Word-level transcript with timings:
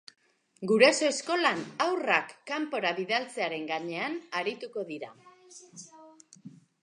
Guraso 0.69 1.07
eskolan, 1.09 1.59
haurrak 1.85 2.31
kanpora 2.51 2.93
bidaltzearen 3.01 3.69
gainean 3.73 4.17
airtuko 4.41 4.87
dira. 4.93 5.11